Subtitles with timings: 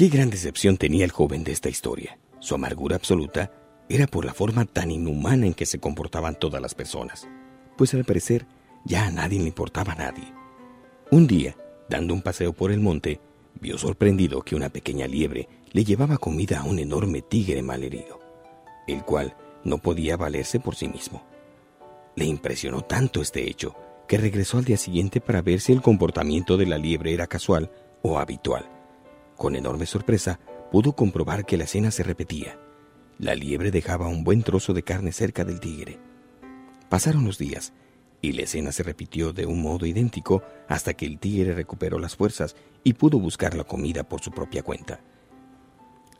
[0.00, 2.18] Qué gran decepción tenía el joven de esta historia.
[2.38, 3.52] Su amargura absoluta
[3.86, 7.28] era por la forma tan inhumana en que se comportaban todas las personas,
[7.76, 8.46] pues al parecer
[8.86, 10.32] ya a nadie le importaba a nadie.
[11.10, 11.54] Un día,
[11.90, 13.20] dando un paseo por el monte,
[13.60, 18.20] vio sorprendido que una pequeña liebre le llevaba comida a un enorme tigre malherido,
[18.86, 21.22] el cual no podía valerse por sí mismo.
[22.16, 23.76] Le impresionó tanto este hecho
[24.08, 27.70] que regresó al día siguiente para ver si el comportamiento de la liebre era casual
[28.00, 28.79] o habitual.
[29.40, 30.38] Con enorme sorpresa,
[30.70, 32.60] pudo comprobar que la escena se repetía.
[33.16, 35.98] La liebre dejaba un buen trozo de carne cerca del tigre.
[36.90, 37.72] Pasaron los días
[38.20, 42.16] y la escena se repitió de un modo idéntico hasta que el tigre recuperó las
[42.16, 45.00] fuerzas y pudo buscar la comida por su propia cuenta.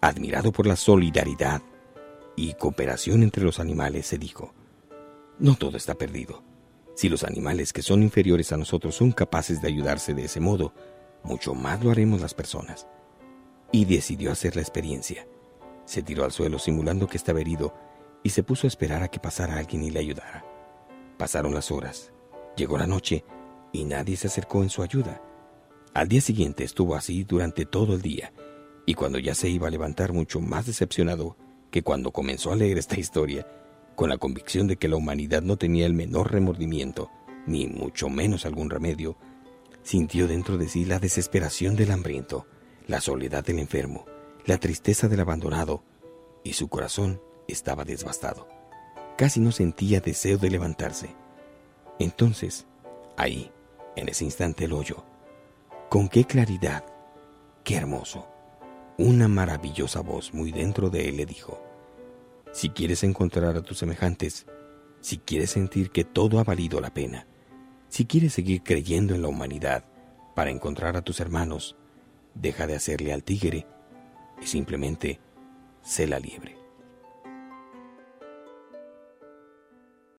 [0.00, 1.60] Admirado por la solidaridad
[2.36, 4.54] y cooperación entre los animales, se dijo,
[5.38, 6.42] no todo está perdido.
[6.96, 10.72] Si los animales que son inferiores a nosotros son capaces de ayudarse de ese modo,
[11.22, 12.86] mucho más lo haremos las personas.
[13.72, 15.26] Y decidió hacer la experiencia.
[15.84, 17.74] Se tiró al suelo simulando que estaba herido
[18.22, 20.44] y se puso a esperar a que pasara alguien y le ayudara.
[21.18, 22.12] Pasaron las horas,
[22.56, 23.24] llegó la noche
[23.72, 25.22] y nadie se acercó en su ayuda.
[25.94, 28.32] Al día siguiente estuvo así durante todo el día
[28.86, 31.36] y cuando ya se iba a levantar mucho más decepcionado
[31.70, 33.46] que cuando comenzó a leer esta historia,
[33.94, 37.10] con la convicción de que la humanidad no tenía el menor remordimiento,
[37.46, 39.16] ni mucho menos algún remedio,
[39.82, 42.46] sintió dentro de sí la desesperación del hambriento,
[42.90, 44.04] la soledad del enfermo,
[44.44, 45.84] la tristeza del abandonado,
[46.42, 48.48] y su corazón estaba desbastado.
[49.16, 51.14] Casi no sentía deseo de levantarse.
[52.00, 52.66] Entonces,
[53.16, 53.52] ahí,
[53.94, 55.04] en ese instante el hoyo,
[55.88, 56.84] con qué claridad,
[57.62, 58.26] qué hermoso,
[58.98, 61.62] una maravillosa voz muy dentro de él le dijo,
[62.50, 64.46] si quieres encontrar a tus semejantes,
[65.00, 67.28] si quieres sentir que todo ha valido la pena,
[67.88, 69.84] si quieres seguir creyendo en la humanidad
[70.34, 71.76] para encontrar a tus hermanos,
[72.34, 73.66] deja de hacerle al tigre
[74.40, 75.20] y simplemente
[75.82, 76.59] sé la liebre.